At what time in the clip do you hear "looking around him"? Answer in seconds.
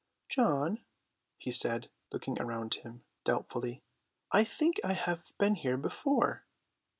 2.11-3.03